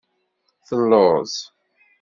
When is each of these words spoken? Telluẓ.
Telluẓ. 0.67 1.33